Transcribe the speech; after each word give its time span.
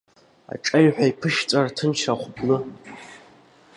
Аҿаҩҳәа 0.53 1.05
иԥышәҵәа 1.09 1.65
рҭынчра 1.67 2.11
ахәыблы! 2.13 2.57